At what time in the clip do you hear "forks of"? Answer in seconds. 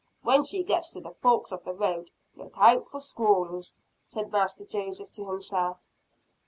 1.11-1.63